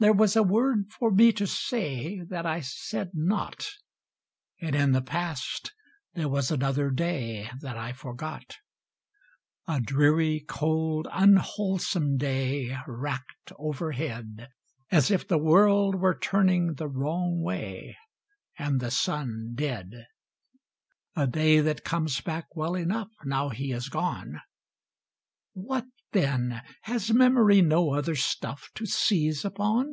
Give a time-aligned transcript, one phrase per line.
[0.00, 3.66] There was a word for me to say That I said not;
[4.60, 5.72] And in the past
[6.14, 8.58] there was another day That I forgot:
[9.68, 14.48] |80| A dreary, cold, unwholesome day, Racked overhead,—
[14.92, 17.96] As if the world were turning the wrong way,
[18.56, 20.06] And the «m dead:
[21.16, 24.40] A day that comes back well enough Now he is gone.
[25.54, 26.62] What then?
[26.82, 29.92] Has memory no other stuff To seize upon?